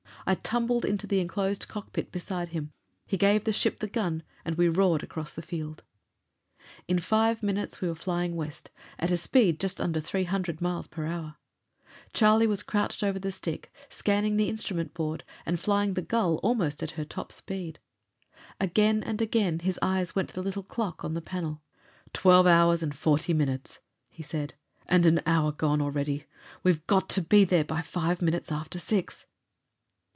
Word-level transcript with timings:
I 0.23 0.35
tumbled 0.35 0.85
into 0.85 1.07
the 1.07 1.19
enclosed 1.19 1.67
cockpit 1.67 2.11
beside 2.11 2.49
him, 2.49 2.71
he 3.07 3.17
gave 3.17 3.43
the 3.43 3.51
ship 3.51 3.79
the 3.79 3.87
gun, 3.87 4.21
and 4.45 4.55
we 4.55 4.69
roared 4.69 5.01
across 5.01 5.33
the 5.33 5.41
field. 5.41 5.83
In 6.87 6.99
five 6.99 7.41
minutes 7.41 7.81
we 7.81 7.87
were 7.89 7.95
flying 7.95 8.35
west, 8.35 8.69
at 8.99 9.09
a 9.11 9.17
speed 9.17 9.59
just 9.59 9.81
under 9.81 9.99
three 9.99 10.23
hundred 10.25 10.61
miles 10.61 10.87
per 10.87 11.07
hour. 11.07 11.37
Charlie 12.13 12.45
was 12.47 12.61
crouched 12.61 13.01
over 13.03 13.17
the 13.17 13.31
stick, 13.31 13.73
scanning 13.89 14.37
the 14.37 14.47
instrument 14.47 14.93
board, 14.93 15.23
and 15.43 15.59
flying 15.59 15.95
the 15.95 16.03
Gull 16.03 16.35
almost 16.43 16.83
at 16.83 16.91
her 16.91 17.03
top 17.03 17.31
speed. 17.31 17.79
Again 18.59 19.01
and 19.01 19.23
again 19.23 19.59
his 19.59 19.79
eyes 19.81 20.15
went 20.15 20.29
to 20.29 20.35
the 20.35 20.43
little 20.43 20.63
clock 20.63 21.03
on 21.03 21.15
the 21.15 21.21
panel. 21.21 21.61
"Twelve 22.13 22.45
hours 22.45 22.83
and 22.83 22.95
forty 22.95 23.33
minutes," 23.33 23.79
he 24.07 24.21
said. 24.23 24.53
"And 24.85 25.05
an 25.07 25.21
hour 25.25 25.51
gone 25.51 25.81
already! 25.81 26.25
We're 26.63 26.79
got 26.85 27.09
to 27.09 27.23
be 27.23 27.43
there 27.43 27.65
by 27.65 27.81
five 27.81 28.21
minutes 28.21 28.51
after 28.51 28.77
six." 28.77 29.25